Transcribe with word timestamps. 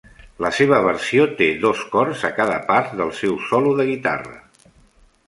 La 0.43 0.49
seva 0.59 0.77
versió 0.85 1.27
té 1.41 1.49
dos 1.65 1.83
cors 1.95 2.23
a 2.29 2.31
cada 2.39 2.57
part 2.71 2.97
del 3.03 3.13
seu 3.21 3.37
solo 3.51 3.75
de 3.81 3.87
guitarra. 3.91 4.35